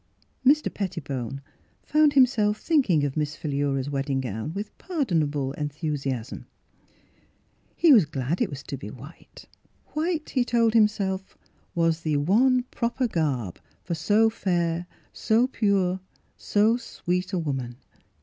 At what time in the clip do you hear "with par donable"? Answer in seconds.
4.51-5.53